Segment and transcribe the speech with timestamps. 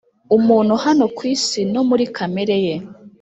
[0.37, 2.75] umuntu hano ku isi no muri kamere ye